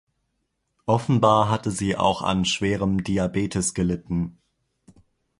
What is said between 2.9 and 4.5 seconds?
Diabetes gelitten.